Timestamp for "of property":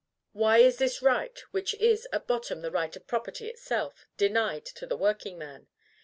2.95-3.47